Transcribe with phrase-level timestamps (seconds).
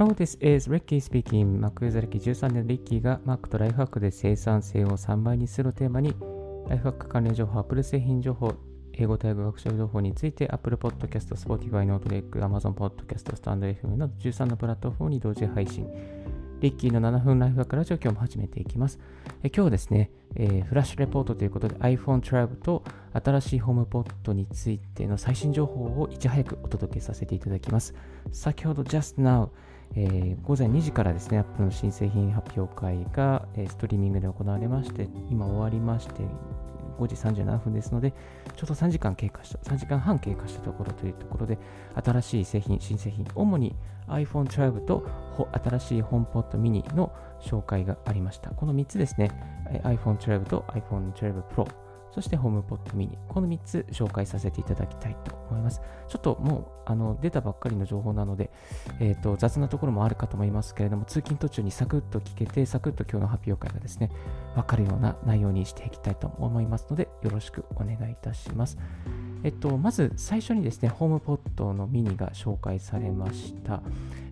[0.00, 1.60] Hello, this is Ricky speaking.
[1.60, 6.14] Mac ユーザー歴13年のリッキーが Mac とライフハックで生産性を3倍にするをテーマに、
[6.70, 8.54] ライフハック関連情報、Apple 製品情報、
[8.94, 15.86] 英語対語学習情報について Apple Podcast、Spotify、Notebook、Amazon Podcast、StandFM など13のプラットフォームに同時配信。
[16.60, 18.98] リッキーの7分ライフハックラジオ今日も始めていきます。
[19.42, 27.94] え今日ですね、えー、フラッシュレポートということで iPhone 12と新しいホームポットについての最新情報をいち早くお届けさせていただきます。
[28.32, 29.50] 先ほど Just Now、
[29.96, 36.22] えー、午前2時からですね、Apple の新製品発表会が、えー、ストリーミングで行われまして、今終わりまして、
[36.98, 38.12] 5時37分ですので、
[38.56, 41.58] ちょうど3時間経過した、3時間半経過したところというところで、
[41.94, 43.74] 新しい製品、新製品、主に
[44.06, 45.06] iPhone 12と
[45.52, 48.50] 新しい HomePod mini の紹介がありました。
[48.50, 49.30] この3つですね、
[49.84, 51.66] iPhone 12と iPhone 12 Pro
[52.12, 53.16] そして HomePod mini。
[53.28, 55.80] この3つ紹介させていただきたいと思います。
[56.08, 58.50] ちょっともうあの出たばっかりの情報なので、
[58.98, 64.10] えーと、雑なところもあるかと思いますけれども、通勤途中にサクッと聞けて、サクッと今日の発表会がですね、
[64.56, 68.78] わかるような内容にしていきたいと思いますので、よろしくお願いいたします。
[69.42, 73.82] えっと、まず最初にですね、ホームポットのミニが紹介されました。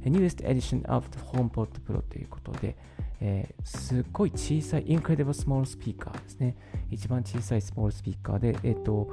[0.04, 2.76] Newest Edition of the HomePod Pro ということで、
[3.20, 6.56] えー、すっごい小さい Incredible Small Speaker ですね。
[6.90, 9.10] 一番小さいスモールスピーカーで、えっ、ー、と、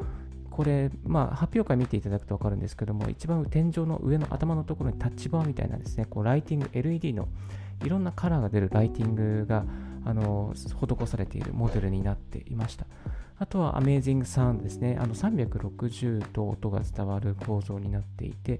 [0.51, 7.27] これ、まあ、発表会見ていただくと分かるんですけども、一番天井の上の頭のところにタッチバーみたいなですね、こうライティング、LED の
[7.83, 9.65] いろんなカラーが出るライティングが
[10.05, 12.85] あの施されているモデルになっていました。
[13.37, 14.97] あとは Amazing Sound ですね。
[14.97, 18.59] あの360度音が伝わる構造になっていて、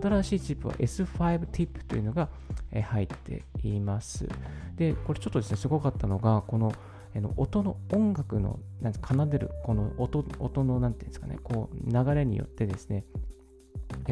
[0.00, 2.28] 新しいチップは S5 ティップというのが
[2.72, 4.28] 入っています。
[4.76, 6.72] で、これちょっとですね、すごかったのが、この
[7.36, 13.04] 音の音楽の奏でるこの音音のなんていうんですかねこう流れによってですね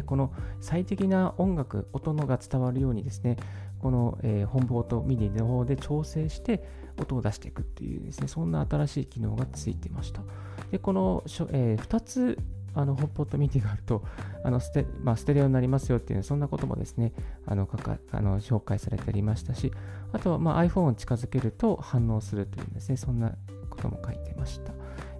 [0.07, 3.37] この最適な音楽音のが伝わるようにですね
[3.81, 6.63] この、えー、本部音ミディの方で調整して
[7.01, 10.23] 音を出していくっていうですねそんな新しい機能がついてました
[10.71, 12.39] でこの、えー、2つ
[12.75, 14.05] あの HomePod mini があると
[14.45, 17.13] あのステ,、まあ、ステレオになりますよっていう、そんなこともですね、
[17.47, 19.73] あのかかあの紹介されてありましたし、
[20.13, 23.35] あとは、まあ、iPhone を近づけると反応するというですね、そんな
[23.71, 24.73] ことも書いてました。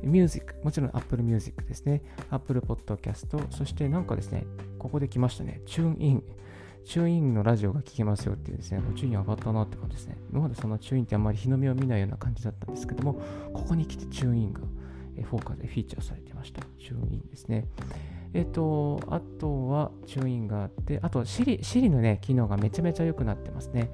[0.03, 4.47] ミュージック、もちろん Apple Music ですね、Apple Podcast、そしてなんかですね、
[4.79, 10.17] ここで来ましたね、 TuneIn。TuneIn のラジオが聞けますよっていうですね、もう TuneIn 上がったなって感じですね。
[10.33, 13.21] 今までその TuneIn ってあんまり日の目を見ないような感じだったんですけども、
[13.53, 14.63] ここに来て TuneIn が
[15.21, 16.63] フォーカスでフィーチャーされてました。
[16.79, 17.67] TuneIn ですね。
[18.35, 23.91] えっと、あとはチューインがあって、あと Siri, Siri のね、機能がめちゃめちゃ良くなってますね。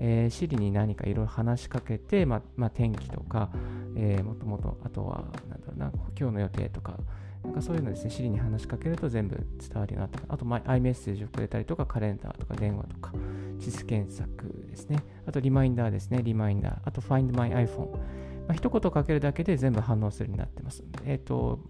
[0.00, 3.50] えー、Siri に何かいろいろ話しかけて、ままあ、天気とか、
[3.96, 6.98] えー、もともと、あとは、なんだろうな、今日の予定とか、
[7.42, 10.34] なんかそういうのですね、Siri に話しかけると全部伝わるようになった。
[10.34, 13.12] あと、iMessage をくれたりとか、カレンダーとか電話とか、
[13.58, 14.98] 地図検索ですね。
[15.26, 16.78] あと、リマインダーですね、リマインダー。
[16.84, 17.98] あと、Find My iPhone。
[18.48, 20.82] まあ、一言かけるだけで全部反応するようになってます。
[21.04, 21.60] えっ、ー、と、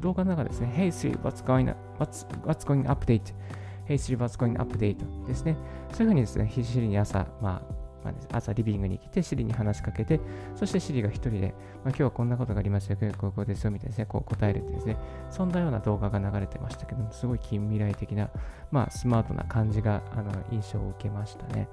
[0.00, 3.34] 動画の中ですね、Hey Siri, what's going, what's, what's going update?
[3.86, 4.96] Hey Siri, what's going update?
[5.26, 5.56] ですね。
[5.92, 10.18] そういうふうにですね、シリに朝、まあ、まあ、朝リビングに来て、シリに話しかけて、
[10.56, 14.96] そしてシリが一人で、まあ、今日はこんなことがありましたよ、ここですよ、みたいですね、こう答えるってですね、
[15.30, 18.30] そんなような動画が流れてましたけども、すごい近未来的な、
[18.70, 21.68] まあ、スマートな感じが、あの、印象を受けましたね。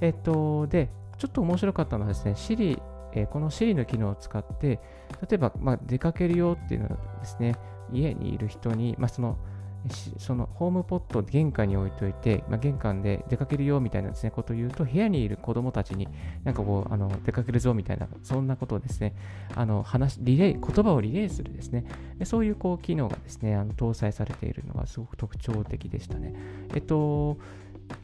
[0.00, 2.80] えっと、で、ちょっと面白かったのはですね、シリ
[3.14, 4.80] えー、この Siri の機能を使って、
[5.28, 7.56] 例えば、まあ、出かけるよっていうのはですね、
[7.92, 9.38] 家にいる人に、まあ、その、
[10.18, 16.08] そのホームポットを玄関に置いといて、まあ、玄関で出かけるよみたいなですね、ことを言うと、部屋にいる子供たちに、
[16.42, 19.14] なんかこう、あの出かけるぞみたいな、そんなことをですね、
[19.54, 21.84] あの話リレー、言葉をリレーするですね、
[22.18, 26.34] でそういうこう機能がですね、あの搭載されているのがすごく特徴的でしたね。
[26.74, 27.36] えっと、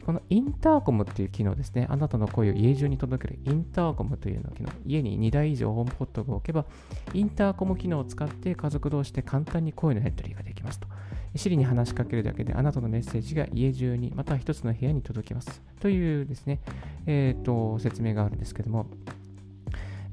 [0.05, 1.87] このインターコムっていう機能ですね。
[1.89, 4.69] あなたの声を家中に届けるインターコムというの機能。
[4.85, 6.65] 家に2台以上ホームポットが置けば、
[7.13, 10.87] インターコム機能を使って家族同士で簡単に声のやり取りができますと。
[11.35, 15.61] シリに話しかけるだけであなたのメッセージが家中に、または一つの部屋に届きます。
[15.79, 16.59] というですね、
[17.05, 18.87] えっ、ー、と、説明があるんですけども、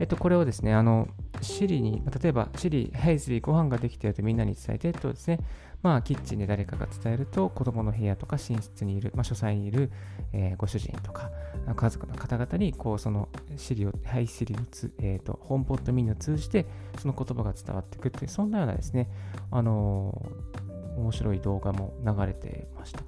[0.01, 1.09] えっと、これをですね、あの、
[1.41, 5.41] シリに、例えば、シリ、ヘイスリーご飯ができてるとみんなに伝えてとですね、
[5.83, 9.93] まあ、キッチンで誰かが伝えると、子供の部屋とか寝室にいる、まあ、書斎にいる、
[10.33, 11.31] えー、ご主人とか、
[11.77, 16.67] 家族の方々に、こう、その、シリを、ハイシリのつ、えっ、ー、と、ホームポットミニを通じて、
[16.99, 19.09] その言葉が伝わっていくっていう、そんなようなですね、
[19.53, 23.03] あのー、面白い動画も流れてました。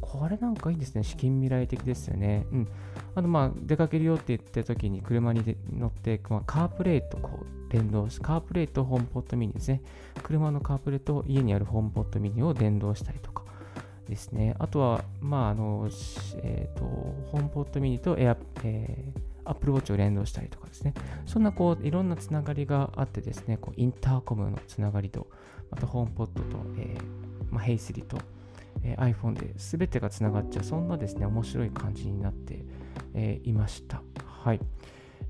[0.00, 1.02] これなんかいいですね。
[1.02, 2.46] 資金未来的ですよね。
[2.52, 2.68] うん。
[3.14, 9.82] あの、まあ、出かけるよって言った時に車に乗って、まあ、カープレートこう連動し、カープレートホームポットミニですね。
[10.22, 13.40] 車のカープレート家にあるホームポットミニを連動したりとか。
[14.10, 14.56] ですね。
[14.58, 15.88] あとは、まあ、あの、
[16.42, 20.94] えっ、ー、と、ホームポットミニとエア、えー、Apple Watch を連動したりとかですね。
[21.26, 25.28] そんなこういろんなつながりがあってですね、こうインターコムのつながりと、
[25.70, 28.18] またホームポットと、えーまあ、ヘイスリーと、
[28.82, 32.64] iPhone で全てがつながっちゃう、そんなですね、面白い感じになって、
[33.44, 34.02] いました。
[34.24, 34.60] はい。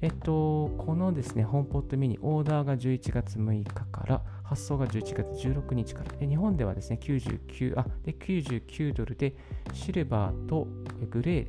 [0.02, 9.34] えっと、このですね、ホームポットミニ、オーダーが11月6日から、発送が11月16日から、日本ではですね、99, あで99ドルで、
[9.75, 10.66] シルバーと
[11.10, 11.46] グレ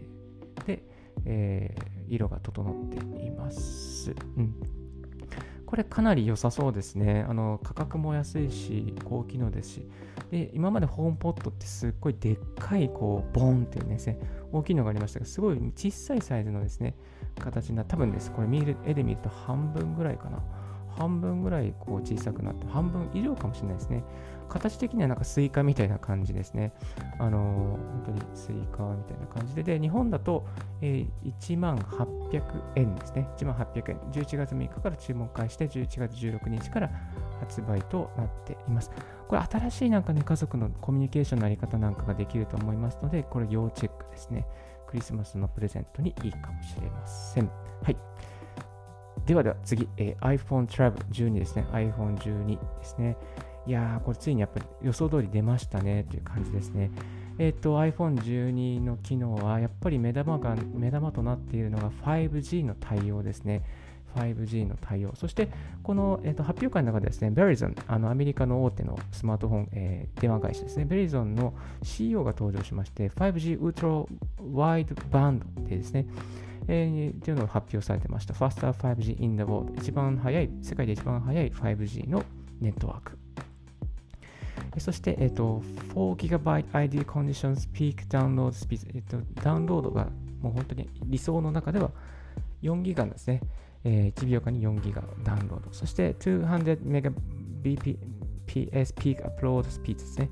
[0.55, 0.83] ーで、
[1.25, 4.13] えー、色が整っています。
[4.37, 4.53] うん、
[5.71, 7.25] これかなり良さそうですね。
[7.29, 9.87] あの価格も安いし、高機能ですし、
[10.29, 13.97] で今までホームポットってすっごいでっかいこうボンっていうね、
[14.51, 16.97] 大きいのがありましたが、すごい小さいサイズのですね、
[17.39, 20.43] 形にな、多分です、これ見る絵で見ると半分ぐらいかな。
[20.89, 24.03] 半分ぐらいこう小さくなって、半分以上かもしれないですね。
[24.51, 26.73] 形的にはなんかスイカみたいな感じですね。
[27.19, 30.45] あの、本当にスイカみたいな感じで、で、日本だと、
[30.81, 32.41] えー、1万800
[32.75, 33.27] 円ですね。
[33.37, 33.97] 1万800円。
[34.11, 36.91] 11月6日から注文開始して、11月16日から
[37.39, 38.91] 発売となっています。
[39.27, 44.45] これ新しいなんかね、家族のコミュニケーションのあり方なんかができると思いますので、これ要チェックですね。
[44.87, 47.49] クリスマスのプレゼントにいいかもしれません。
[47.81, 47.97] はい。
[49.25, 51.65] ではでは次、えー、iPhone 12ですね。
[51.71, 53.15] iPhone 12ですね。
[53.67, 56.91] いやー、これついにやっぱり予想通り出ましたねという感じですね。
[57.37, 63.63] えっ、ー、と iPhone12 の機能はやっぱり目玉が目玉となっているのが 5G の対応ですね。
[64.15, 65.15] 5G の対応。
[65.15, 65.49] そして、
[65.83, 74.09] この、えーと、発表会の中でですね、ベリゾン、あのアメリカの大手のスマートフォン、えー、電話会社ですね、ベリゾンの CEO が登場しまして、5G ウルト
[74.39, 76.07] ラワイドバンドでですね、
[76.67, 78.33] えー、っていうのを発表されてました。
[78.33, 79.73] Faster 5G in the world。
[79.77, 82.23] 一番速い、世界で一番速い 5G の
[82.59, 83.20] ネットワーク。
[84.79, 85.61] そして、えっ、ー、と、
[85.93, 90.07] 4GB ID Conditions Peak Download Speed、えっ、ー、と、ダウンロードが
[90.41, 91.91] もう本当に理想の中では
[92.61, 93.41] 4ギガですね。
[93.83, 95.73] えー、1秒間に4ギガダウンロード。
[95.73, 97.97] そして 200Mbps
[98.47, 100.29] Peak Upload Speed ですね。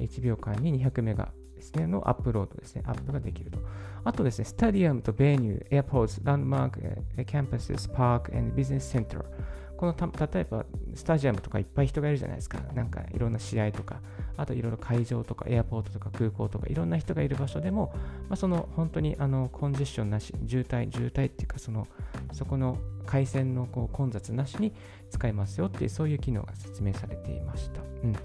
[0.00, 3.58] 1秒間に200メガですね、のアップロードですね、アップができると。
[4.04, 6.80] あとですね、スタディアムとベニュー、エアポーズ、ランドマーク、
[7.24, 9.24] キャンパ、スパーク、ビジネスセンター。
[9.78, 9.94] この
[10.32, 10.66] 例えば
[10.96, 12.58] スタジアムとかいっぱい人がいるじゃないですか。
[12.74, 14.00] なんかいろんな試合とか、
[14.36, 17.92] あといろいろ会場とかエアポートとか空港とかいろんな人がいる場所でも、
[18.28, 21.86] まあ、その本当にあのコンジェッションなし、渋滞、渋滞っていうかその
[22.32, 24.72] そこの回線のこう混雑なしに
[25.10, 27.80] 使えますよっていうそういう機能が説明されていました。
[28.02, 28.16] うん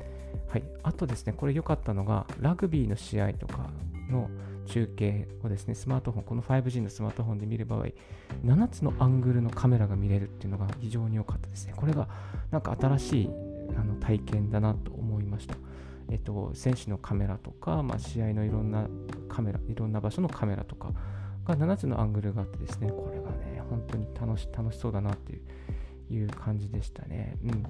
[0.49, 3.69] はい、あとですね、これ良かったのがラグビーの試合とか
[4.09, 4.29] の
[4.65, 7.85] 中継をですね、スマートフォン、この 5G のスマートフォンで見る場合、
[8.45, 11.73] 7つのアングルのカメラが見れるっていうのが非常に良かったですね。
[11.75, 12.07] これが
[12.51, 13.29] なんか新しい
[13.77, 15.55] あの体験だなと思いました。
[16.09, 18.87] えっと、選手のカメラとか、まあ、試合のいろんな
[19.29, 20.91] カメラ、いろんな場所のカメラとか
[21.45, 25.41] が7つのアングルがあってですね、これがね、本当に楽し楽しそうだなっていう
[26.09, 27.37] いう感じでしたね。
[27.43, 27.65] うん。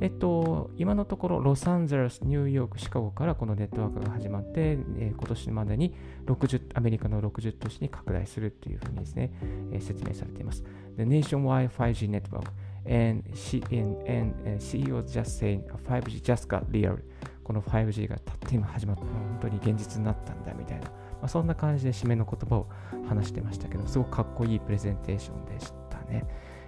[0.00, 5.94] えっと、今のところ、ロサンゼルス、ニューヨーク、シカゴからこのネットワークが始まって、えー、今年までに
[6.26, 9.32] 60、アメリカの60都市に拡大するっていうふうにですね、
[9.72, 10.64] えー、説明されています。
[10.96, 12.50] The nationwide 5G network
[12.86, 16.98] and, C and, and CEO just saying 5G just got real
[17.46, 20.92] この 5G がたって今始まった、本当に現実になったんだみたいな、ま
[21.22, 22.68] あ、そんな感じで締めの言葉を
[23.08, 26.24] 話してましたけど、すごくかっこいいプレゼンテーションでしたね。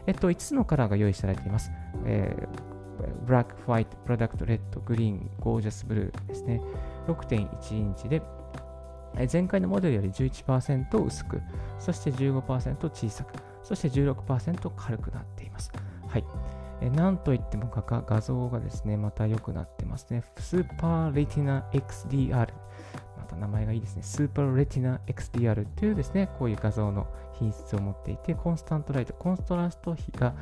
[0.07, 1.71] えっと、5つのカラーが用意されています。
[2.05, 6.61] えー、ブラック、ホワイト、プロダクト、レッド、グリーン、ゴージャスブルーですね。
[7.07, 8.23] 6.1インチで、
[9.33, 11.41] 前回のモデルより11%薄く、
[11.79, 15.73] そして15%小さく、そして16%軽くなっています。
[16.07, 16.25] はい。
[16.81, 20.23] えなんといっても画画像がですね、また良くなってますね。
[20.39, 22.49] スーパーレティナ XDR
[23.17, 24.03] また名前がいいですね。
[24.03, 27.07] スーパーレティナ XDR というですね、こういう画像の
[27.39, 30.35] 品質を持っていて、コンスタントライト、コンストラスト比が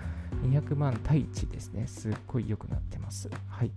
[0.43, 1.87] 200万対1ですね。
[1.87, 3.31] すっごい良くなってます。
[3.49, 3.71] はい。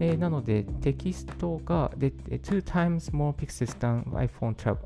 [0.00, 4.76] えー、なので、テキストがで2 times more pixels than iPhone 12,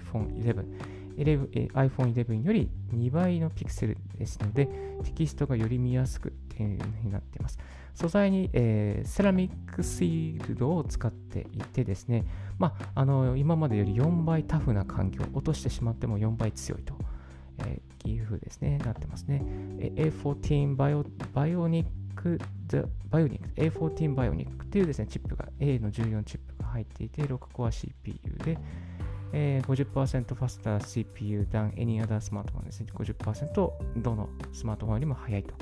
[0.00, 1.04] iPhone 11.
[1.16, 4.66] 11 iPhone 11より2倍のピクセルですので、
[5.04, 7.58] テキストがより見やすくっていう風になっています。
[7.94, 12.24] 素材に、えー、セラミックシールドを使っていてですね、
[12.58, 16.94] まあ、あの今までより4倍タフな環境、落としてしまっても4倍強いと、
[17.60, 19.42] えー、いう風ですね、なってますね。
[19.78, 28.58] A14 バイオ Bionic、Bionic、A14 Bionic というですね、チップが、A の14チップが入っていて、6コア CPU で、
[29.32, 32.86] えー、50% faster CPU than any other smartphone ですね。
[32.94, 35.54] 50%どのスマートフォンよりも速いと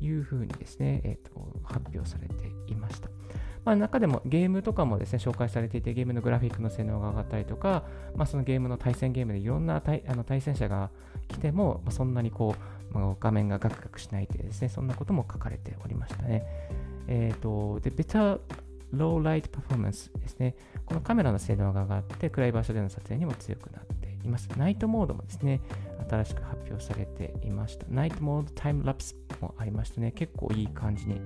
[0.00, 3.08] いうふうにですね、えーと、発表されていました。
[3.64, 10.90] まあ、中でもゲームとかもですね、紹介されていて、ゲームのグラフィックの性能が上がったりとか、まあ、そのゲームの対戦ゲームでいろんな対あの対戦者が
[11.28, 12.54] 来ても、まあ、そんなにこ
[12.92, 16.44] う、まあ、画面がガクガクしないというですね、そんなことも書かれておりましたね。
[17.06, 18.40] えっ、ー、と、で、Better
[18.94, 20.54] Low Light Performance ですね。
[20.86, 24.48] このカメラの性能が上がって、暗い場所での撮影にも強くなっています。
[24.56, 25.60] ナイトモードもですね、
[26.08, 27.86] 新しく発表されていました。
[27.88, 31.20] ナイトモードタイムラプスもありましてね、結構いい感じに、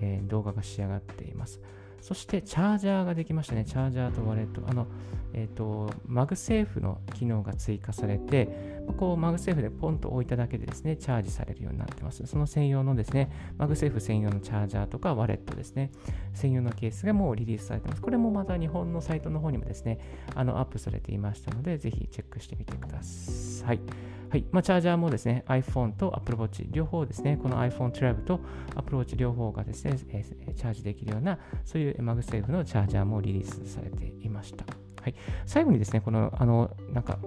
[0.00, 1.60] えー、動画が仕上がっています。
[2.02, 3.64] そしてチャージャーができましたね。
[3.64, 4.60] チャージャーとワレット。
[4.66, 4.88] あの、
[5.32, 12.26] えっ、ー、と、 MagSafe の機能が追加されて、こう、 MagSafe でポンと置いただけでですね、チャージされるようになってます。
[12.26, 15.92] その専用のですね、 MagSafe 専用の charger とか wallet ですね、
[16.34, 18.02] 専用のケースがもうリリースされてます。
[18.02, 20.00] これもまた日本のサイトの方にもですね、
[20.34, 23.80] あの、アップされていましたので、ぜひチェックしてみてください。
[24.32, 28.40] はいまあ、チャージャーもですね、iPhone と Apple Watch 両方ですね、この iPhone 12と
[28.74, 34.64] Apple Watch 両方がですね、えー、チャージできるような、そういう MagSafe の charger もリリースされていました。
[35.02, 37.18] はい、最後にですね、この、あの、なんか、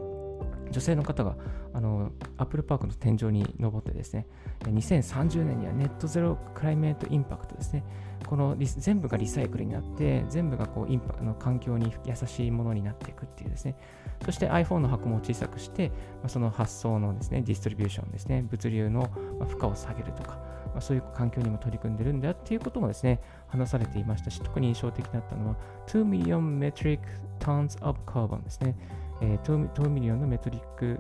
[0.75, 1.37] 女性の方が
[1.73, 4.27] あの Apple Park の天井に登ってですね、
[4.63, 7.85] 2030年には net zero climate impact ですね、
[8.25, 13.77] この全部がリサイクルになって、全部がこうインパの環境に優しいものになっていくっていうですね、
[14.25, 19.09] そして iPhone の箱も小さくして、ま、その発送のですね、 distribution ですね、物流の
[19.47, 20.37] 負荷を下げるとか、
[20.73, 25.55] ま、そういう環境にも取り組んでるんだっていうこともですね、話されていましたし、特に印象的だったのは、
[25.87, 26.99] 2 million metric
[27.39, 28.75] tons of carbon ですね。
[29.21, 30.99] えー、 million の metric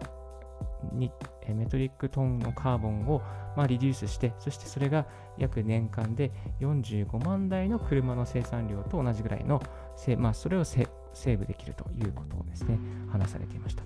[0.93, 1.11] に、
[1.47, 3.21] え metric ton の carbon を、
[3.55, 5.05] まあ、 reduce して、そしてそれが
[5.37, 6.31] 約年間で
[6.61, 9.61] 45万台の車の生産量と同じぐらいの、
[10.17, 12.79] まあ、それをセーブできるということをですね、
[13.09, 13.83] 話されていました。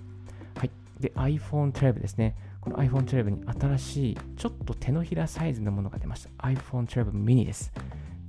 [0.58, 0.70] はい。
[0.98, 2.36] で、iPhone 12ですね。
[2.60, 6.46] この iPhone 12に新しい、ちょっと手のひらサイズのものが出ました。
[6.46, 7.72] iPhone 12 mini です。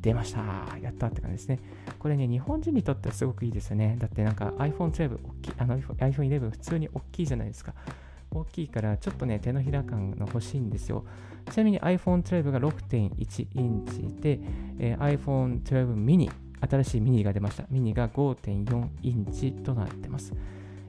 [0.01, 0.41] 出ました。
[0.81, 1.59] やったって感じですね。
[1.99, 3.95] これね、日本人にとってはすごくいいですよね。
[3.99, 7.73] だってなんか iPhone12 大きい、iPhone11 普通に大きいじゃないですか。
[8.33, 11.05] 大きいからちょっとね、手のひら感が欲しいんですよ。
[11.51, 14.39] ちなみに iPhone12 が6.1インチで、
[14.79, 16.31] えー、iPhone12 mini、
[16.61, 17.65] 新しいミニが出ました。
[17.69, 20.33] ミニが5.4インチとなってます。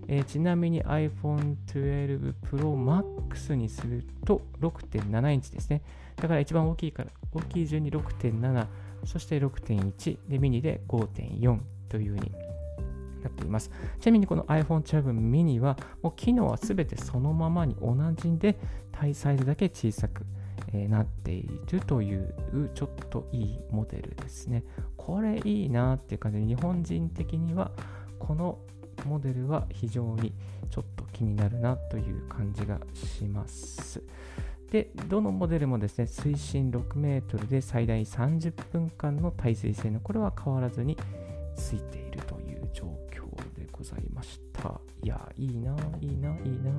[0.09, 5.83] えー、ちなみに iPhone 12 Pro Max にすると6.7インチですね。
[6.17, 8.67] だから一番大きいから、大きい順に6.7、
[9.05, 12.33] そして6.1でミニで5.4というふうに
[13.23, 13.71] なっています。
[14.01, 18.59] ちなみにこの iPhone 12 mini はもう機能はすべてそのままに同じで
[18.91, 20.25] 対サイズだけ小さく、
[20.89, 24.65] なっているというちょっといいモデルですね。
[24.97, 27.71] これいいなっていう感じで日本人的には
[28.19, 28.59] この
[29.05, 30.33] モデルは非常に
[30.71, 34.03] ちょっと気になるなという感じがします。
[34.73, 40.97] で、どのモデルもですね、水深6メートルで最大30分間の耐水性の、これは変わらずに
[41.55, 44.81] ついているという状況でございました。
[45.03, 46.73] いや、いいな、いいな、いいな、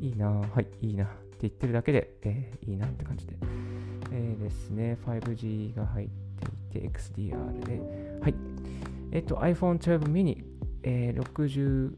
[0.00, 3.36] いいな、はい、いいなって言ってるだけで、えー、いいなって感じで。
[4.12, 6.08] えー、ですね、5G が入っ
[6.70, 8.34] ていて、XDR で、はい。
[9.12, 10.44] えっ、と、iPhone 12 mini、
[10.82, 11.22] えー、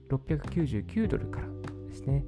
[0.08, 1.46] 699ドルから
[1.86, 2.24] ですね。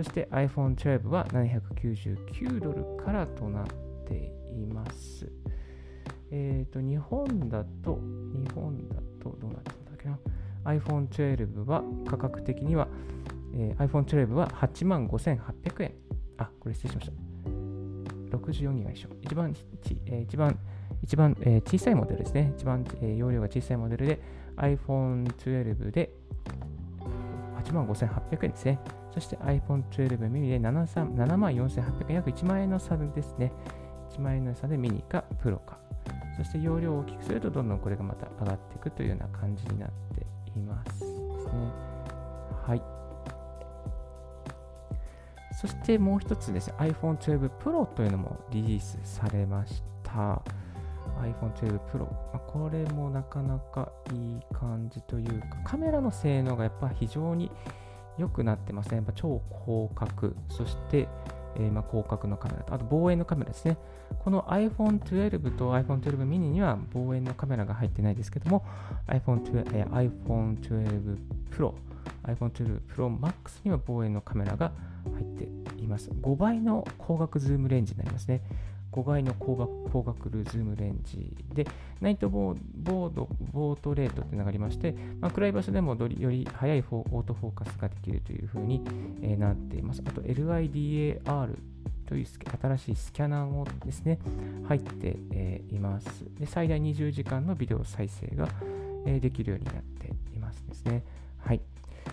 [0.00, 3.66] そして iPhone 12は799ドルからとなっ
[4.08, 5.30] ています。
[6.30, 7.98] えっ、ー、と、日本だと、
[8.32, 10.18] 日本だとどうなってんだっけな
[10.64, 12.88] ?iPhone 12は価格的には、
[13.54, 15.92] えー、iPhone 12は8万5800円。
[16.38, 17.06] あ、これ失礼しまし
[18.30, 18.38] た。
[18.38, 19.08] 64ギガ一緒。
[19.20, 19.54] 一番、
[20.06, 20.58] えー、一番、
[21.02, 22.54] 一番、えー、小さいモデルですね。
[22.56, 24.18] 一番、えー、容量が小さいモデルで
[24.56, 26.14] iPhone 12で
[27.62, 28.80] 85,800円ですね。
[29.12, 33.52] そして iPhone 12 mini で74,800円、約1万円の差ですね。
[34.12, 35.78] 1万円の差でミニかプロか。
[36.36, 40.26] そして容量を大きくするとどんどんこれがまた上がっていくというような感じになって
[40.58, 41.52] いますですね。
[42.66, 42.82] はい。
[45.60, 50.40] そしてもう一つですね、iPhone 12 Pro というのもリリースされました。
[51.20, 52.06] iPhone 12 Pro。
[52.32, 57.50] ま、これもなかなかいい感じというか、カメラの性能がやっぱ非常に
[58.20, 58.96] 良くなってますね。
[58.96, 61.08] やっぱ超広角、そして、
[61.56, 63.76] えー、ま広角のカメラと、あと望遠のカメラですね。
[64.24, 68.64] この iPhone 12と iPhone 12 mini には望遠のカメラが入ってないですけども、
[69.06, 71.18] iPhone 12, えー、iPhone 12
[71.50, 71.74] Pro、
[72.24, 73.32] iPhone 12 Pro Max
[73.64, 74.72] には望遠のカメラが
[75.14, 76.10] 入っています。
[76.10, 78.42] 5倍の光学ズームレンジになりますね。
[78.92, 81.66] 5倍の光学光学ルズームレンジで、
[82.00, 88.82] ナイトボード、ボートレートというのがありまして、まあ、暗い場所でもより速いオートフォーカスができるというふうに、
[89.22, 90.02] え、なっています。
[90.04, 91.56] あと LIDAR
[92.06, 94.18] という新しいスキャナーもですね、
[94.66, 96.24] 入って、え、います。
[96.38, 96.46] で。
[96.46, 98.48] 最大20時間のビデオ再生が、
[99.06, 101.04] え、できるようになっていますですね。
[101.38, 101.60] はい。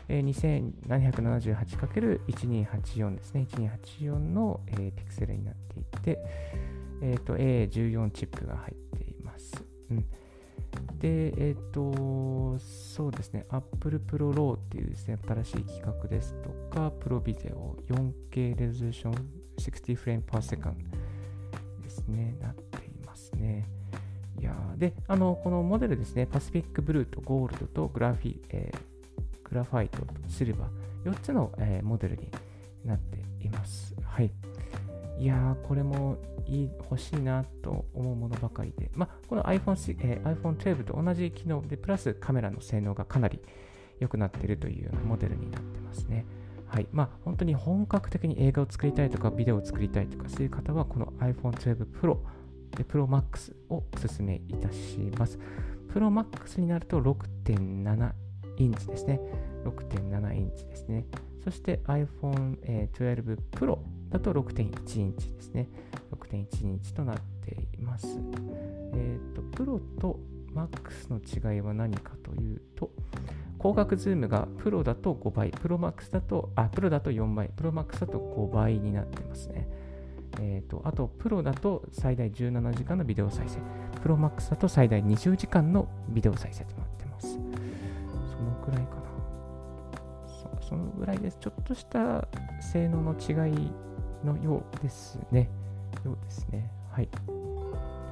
[0.09, 3.47] え、2778×1284 ですね。
[3.49, 6.19] 1284の、え、ピクセルになっていて、
[7.01, 9.53] えっ、ー、と、A14 チップが入っています。
[9.91, 10.05] うん。
[10.99, 19.13] で、えっ、ー、と、そうですね、Apple Pro Raw っていうですね、新しい企画ですとか、プロビデオ 4K レゾリューション
[19.57, 20.75] 60フレーム per second
[21.81, 23.67] ですね、なっていますね。
[24.39, 28.77] いやで、あの、このモデルですね、パシフィックブルーとゴールドとグラフィ、えー、
[29.49, 32.29] グラファイトシルバー、4つの、えー、モデルに
[32.85, 33.95] なっています。
[34.03, 34.31] はい。
[35.19, 43.39] いやー、これもいい欲しいなと思うものばかりで、まあ、この iPhone, えー、iPhone 12と同じ機能で、プラスカメラの性能がかなり
[43.99, 46.25] 良くなっているというようなモデルになってますね。
[46.67, 46.87] はい。
[46.91, 52.17] まあ、本当に本格的に映画を作りたいとか、ビデオを作りたいとか、そういう方は、この iPhone 12 Pro
[52.75, 55.39] で Pro Max をお勧めいたします。
[55.91, 58.26] Pro Max になると6.7
[58.57, 59.19] インチですね。
[59.65, 61.05] 6.7インチですね。
[61.43, 62.59] そして iPhone
[62.91, 65.69] 12 Pro だと6.1インチですね。
[66.11, 68.19] 6.1インチとなっています。
[68.93, 70.19] えっ、ー、と、プロと
[70.53, 72.91] MAX の違いは何かというと、
[73.59, 79.67] 光学ズームがプロだと5倍、 Pro Max だと、あ、プロだと4倍、 Pro Max だと5倍になってますね。
[80.39, 83.59] えっ、ー、と、あと、プロだと最大17時間のビデオ再生、
[84.01, 86.65] プロマックスだと最大20時間のビデオ再生。
[88.67, 89.01] くらいかな
[90.61, 91.37] そのぐらいです。
[91.39, 92.27] ちょっとした
[92.59, 93.71] 性能の違い
[94.25, 95.49] のようですね。
[96.03, 96.69] ようですね。
[96.91, 97.09] はい。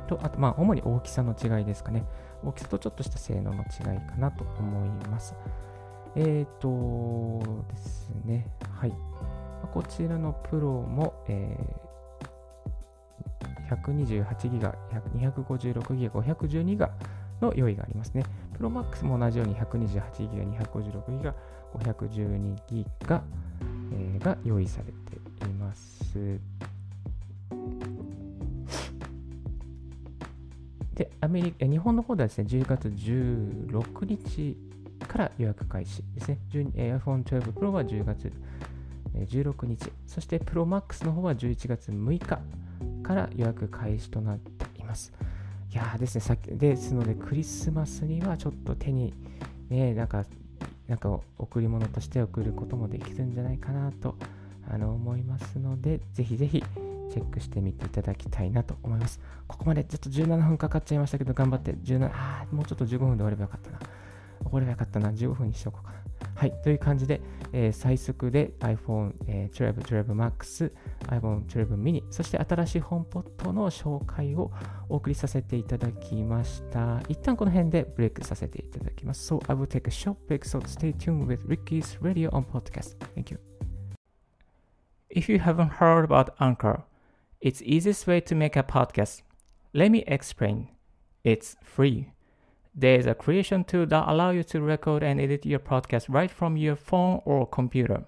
[0.07, 2.05] と、あと、まあ、主に大きさの違いですかね。
[2.43, 5.35] 大きさとちょっとした性能の違いかなと思います。
[6.15, 8.47] えっ、ー、とですね。
[8.71, 8.93] はい。
[9.73, 14.73] こちらのプロも、えー、128GB、
[15.17, 16.89] 256GB、512GB
[17.45, 18.23] の用意がありますね。
[18.55, 21.35] プロマックスも同じように128ギガ、256ギガ、
[21.77, 23.23] 512ギガ、
[23.93, 26.39] えー、が用意されています。
[30.95, 34.57] で、アメリカ、日本の方ではですね、10月16日
[35.07, 36.39] から予約開始ですね。
[36.51, 38.31] iPhone 12 Pro は10月
[39.13, 42.39] 16日、そして Pro Max の方は11月6日
[43.03, 45.13] から予約開始となっています。
[45.75, 49.13] いやですね、さっきですので、クリスマスにはちょっと手に、
[49.67, 50.23] ね、なんか、
[50.87, 54.15] なんか贈り物として送ることもできるんじゃないかなと
[54.69, 56.63] あの思いますので、ぜひぜひ
[57.11, 59.19] チェックしてみていただきたいなと思います。
[59.49, 63.79] ここまでちょっと17分かかっちゃいましたけど、頑張って17、あもうちょっと15分で終わればよかったな。
[63.79, 65.09] 終わればよかったな。
[65.09, 66.04] 15分にしようかな。
[66.33, 66.53] はい。
[66.63, 67.21] という感じで、
[67.53, 70.71] えー、最速で iPhone、えー、12、12 Max、
[71.07, 74.51] iPhone 12 mini、そして新しいホームポットの紹介を
[74.89, 77.01] お送りさせていただきました。
[77.07, 79.33] 一旦この辺でブレイクさせていただきます。
[79.33, 82.97] So I will take a short break, so stay tuned with Ricky's Radio on Podcast.
[83.15, 83.39] Thank you.
[85.09, 86.83] If you haven't heard about Anchor,
[87.39, 89.21] it's easiest way to make a podcast.
[89.73, 90.69] Let me explain.
[91.23, 92.14] It's free.
[92.77, 96.57] There's a creation tool that allow you to record and edit your podcast right from
[96.57, 98.03] your phone or computer.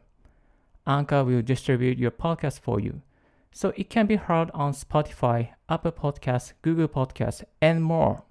[0.86, 3.02] Anchor will distribute your podcast for you,
[3.54, 8.24] so it can be heard on Spotify, Apple Podcasts, Google Podcasts, and more.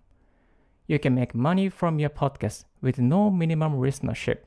[0.86, 4.40] You can make money from your podcast with no minimum listenership.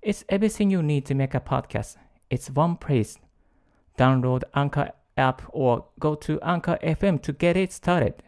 [0.00, 1.96] It's everything you need to make a podcast.
[2.30, 3.18] It's one place
[3.98, 8.23] download Anchor app or go to Anchor FM to get it started.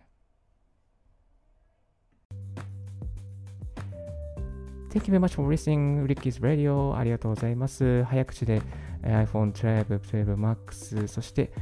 [4.96, 8.02] Thank you very much for listening Ricky's Radio ありがとうございます。
[8.04, 8.62] 早口で
[9.02, 11.52] iPhone 12、12 Max、そして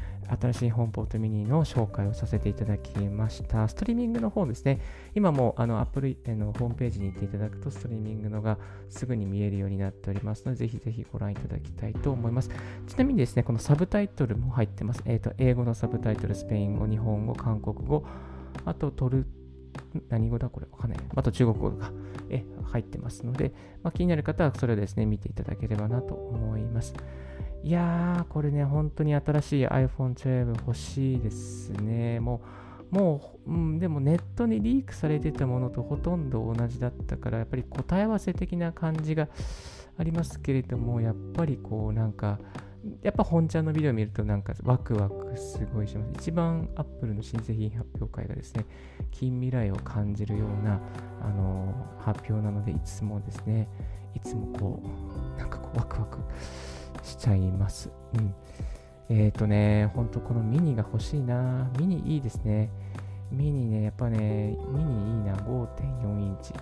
[0.41, 3.67] 新しいホームポートミニの紹介をさせていただきました。
[3.67, 4.81] ストリーミングの方ですね、
[5.17, 8.57] 今もあの Apple のホームページに行っていただくと、ストリーミングのが
[8.89, 12.51] すぐに見えるようになっておりますので、ぜひぜひご覧いただきたいと思います。
[12.87, 15.03] ちなみにですね、このサブタイトルも入ってます。
[15.07, 18.05] えっ、ー、と、英語のサブタイトル、スペイン語、日本語、韓国語、
[18.65, 19.27] あとトル
[20.09, 21.01] 何語だこれわかんない。
[21.15, 21.91] あと中国語が
[22.31, 26.95] え入ってますので、まあ、気になる方はそれをですね、見ていただければなと思います。
[27.63, 32.21] いやー、これね、本当に新しい iPhone 12欲しいですね。
[32.21, 32.43] も
[32.93, 39.29] う、もう、うん、でもネットにリークされてたものとほとんど同じだったから、やっぱり答え合わせ的な感じが
[39.97, 42.39] ありますけれども、やっぱりこう、なんか、
[43.03, 46.13] やっぱ本ちゃんのビデオ見るとなんかワクワクすごいします。
[46.15, 48.67] 一番アップルの新製品発表会がですね、
[49.11, 50.81] 近未来を感じるような、
[51.23, 53.69] あの、発表なので、いつもですね、
[54.15, 54.83] いつもこ
[55.35, 56.19] う、なんかこうワクワク
[57.03, 57.91] しちゃいます。
[58.15, 58.35] うん。
[59.09, 61.71] えっ、ー、とね、ほんとこのミニが欲しいな。
[61.79, 62.71] ミニいいですね。
[63.31, 65.35] ミニね、やっぱね、ミニいいな。
[65.37, 66.53] 5.4インチ。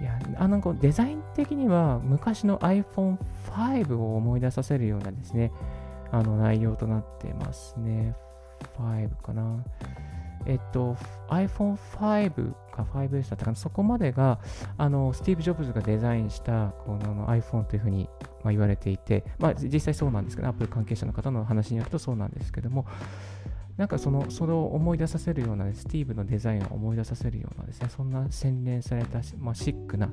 [0.00, 5.52] いや、あのデザイン的には昔の iPhone5 を思い出させるようなですね、
[6.10, 8.14] あの内容となってますね。
[8.78, 9.64] 5かな。
[10.46, 10.96] えっと、
[11.28, 14.38] iPhone5 か 5S だったかな、そこまでが、
[14.78, 18.08] あの、スティーブ・ジョブズがデザインしたこの iPhone というふうに、
[18.42, 22.86] まあ、言われていて、まあ、実際そうなんですけど、Apple 関係者の方の話によるとそうなんですけども、
[23.76, 30.08] なんかその、それを思い出させるような、ね、スティーブのデザインを思い出させるようなですね、そんな洗練された、まあ、シックな、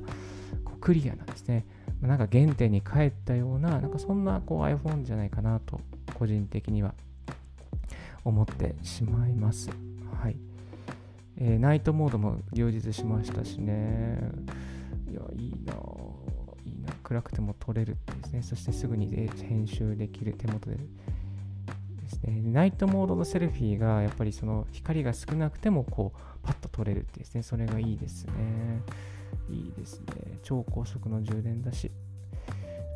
[0.64, 1.66] こうクリアなですね、
[2.02, 5.80] なんか原点に帰ったような、なんかそんなこう iPhone じゃないかなと、
[6.14, 6.94] 個人的には
[8.24, 9.70] 思ってしまいます。
[10.22, 10.38] はい。
[11.40, 14.20] えー、ナイトモードも両日しましたしね。
[15.10, 15.74] いや、いいな、
[16.66, 16.94] いいな。
[17.04, 18.42] 暗くても撮れるってですね。
[18.42, 20.78] そしてすぐに編集できる手元で
[22.08, 28.82] ですね、ナイトモードのセルフィーがやっぱりその光が少なくてもこうパッと撮れるってですね、それがいいですね。
[29.50, 30.40] いいですね。
[30.44, 31.92] 超高速の充電だし。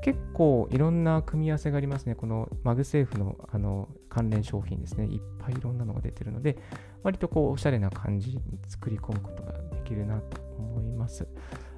[0.01, 2.15] 結構いろんな組み合わせがありますね。
[2.15, 5.05] この MagSafe のあの関連商品ですね。
[5.05, 6.57] いっぱいいろんなのが出てるので、
[7.03, 11.27] 割とこうおしゃれな感じに作り込むことができるなと思います。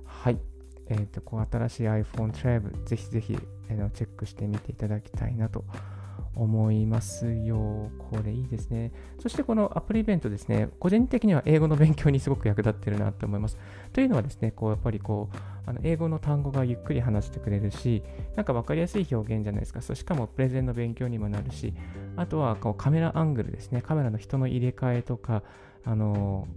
[0.05, 0.39] はい。
[0.87, 3.37] えっ、ー、と、こう新しい iPhone 12、ぜひぜひ、
[3.69, 5.65] えー、チェックしてみていただきたいなと
[6.35, 7.91] 思いますよ。
[7.99, 8.91] これいいですね。
[9.19, 13.57] そしてこの Apple イベントですね、個人的には英語の勉強にすごく役立ってるなと思います。
[13.91, 18.03] というのはですね、こうやっぱりこう、あの英語の単語がゆっくり話してくれるし、
[18.35, 19.81] なんか分かりやすい表現じゃないですか。
[19.81, 21.73] そしかもプレゼンの勉強にもなるし、
[22.15, 25.43] あとはこうカメラアングルですね、カメラの人の入れ替えとか、
[25.85, 26.47] あの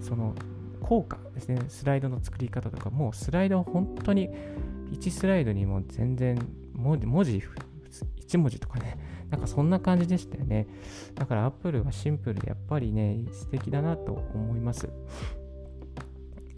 [0.00, 0.34] その
[0.80, 4.30] 効果ですね、スライドの作り方とか、もうスライドは本当に
[4.92, 6.38] 1スライドにも全然、
[6.74, 7.42] 文字
[8.26, 8.96] 1文字とかね、
[9.30, 10.66] なんかそんな感じでしたよね。
[11.14, 14.88] だから Apple はシンプルでやっぱりね、素敵だなと思います。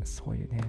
[0.04, 0.60] そういうね、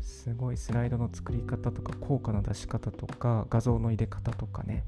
[0.00, 4.84] すごいスライドの作り方とか、効果の出し方とか、画像の入れ方とかね、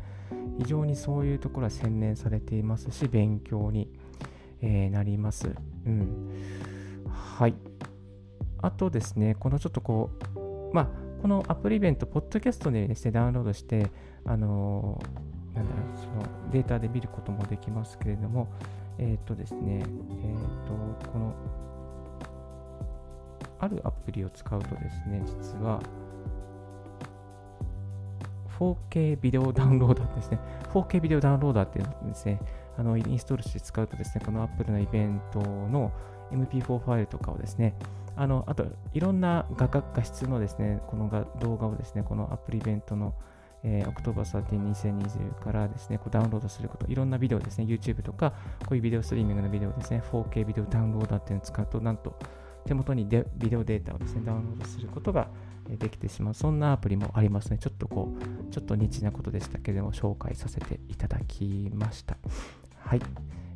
[0.59, 3.89] 非常にそういうところは洗練されていますし、勉強に、
[4.63, 5.55] えー、なります。
[5.87, 6.31] うん。
[7.09, 7.55] はい。
[8.63, 10.89] あとですね、このちょっとこう、まあ、
[11.23, 13.91] このアプリイベント、ポッドキャストでですね、ダウンロードして、
[14.25, 18.49] あのーなんだろう、そのデータで見ることもできますけれども、
[18.99, 21.35] えっ、ー、とですね、えっ、ー、と、この、
[23.59, 25.81] あるアプリを使うとですね、実は、
[28.59, 30.39] 4K ビデオダウンローダーですね。
[30.75, 32.41] 4K ビデオダウンローダーっていうのをですね、
[32.77, 35.93] あのインストールして使うとですね、この Apple のイベントの
[36.31, 37.75] MP4 ファイルとかをですね、
[38.17, 41.09] あのあといろんな画角画質のですね、この
[41.41, 43.15] 動画をですね、このアプリイベントの
[43.63, 52.19] えー、October 13、2020からですね、こうダウンロードすること、いろんなビデオですね、YouTube とか、こういうビデオストリーミングのビデオですね、4K ビデオダウンローダーっていうのを使うと、なんと
[52.67, 55.29] 手元にビデオデータをですね、ダウンロードすることが
[55.69, 57.59] できてしまう、そんなアプリもありますね。
[57.59, 62.17] ちょっとこう、ちょっとニッチなことでしたけれども、紹介させていただきました。
[62.79, 63.01] はい。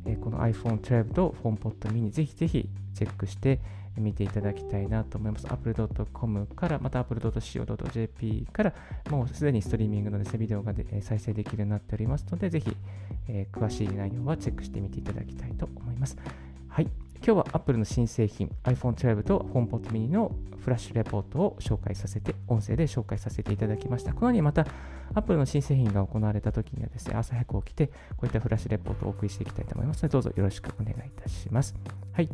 [0.05, 3.59] え、この iPhone 12と HomePod mini ぜひぜひチェックして、
[3.97, 5.47] 見ていただきたいなと思います。
[5.49, 8.73] apple.com から、また apple.co.jp から、
[9.09, 12.75] もうすでにストリーミングのです、ね、ビデオがで再生できるようになっておりますので、ぜひ、
[13.27, 16.17] えー、詳しい内容はチェックしてみていただきたいと思います。
[16.67, 17.04] はい。
[17.25, 24.13] 今日は Apple の新製品 iPhone 12と HomePod mini のフラッシュレポートを紹介させて、音声で紹介させていただきました。
[24.13, 24.67] このようにまた
[25.15, 31.73] Apple の新製品が行われた時にはですね、朝早く起きて、こういったフラッシュレポートをお送りしていきたいと思いますので、どうぞよろしくお願いいたします。
[32.13, 32.29] はい。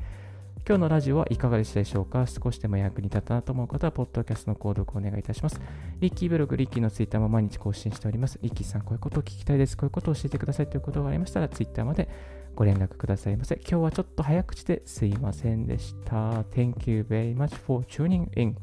[0.67, 2.27] 今日のラジオはいかがでしたでしょうか？
[2.27, 5.61] 少しでも役に立ったなと思う方は、ポッドキャストの購読をお願いいたします。
[6.01, 8.39] リッキーブログ、リッキーのツイッターも毎日更新しております。
[8.41, 9.77] リッキーさん、こういうことを聞きたいです。
[9.77, 12.09] こういうことを教えてくださいということがありましたら、ツイッターまで
[12.55, 13.55] ご連絡くださいませ。
[13.55, 16.41] 今日はちょっと早口ですいませんでした。
[16.41, 18.55] Thank you very much for tuning in.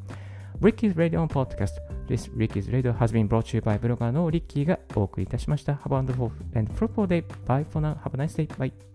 [0.61, 1.73] Ricky's Radio Podcast.
[2.07, 5.73] This Ricky's Radio has been brought to you by ブロガーのリッキーがお送りいたしました。
[5.73, 7.23] Have a wonderful and fruitful day.
[7.45, 7.95] Bye for now.
[8.01, 8.47] Have a nice day.
[8.57, 8.88] Bye.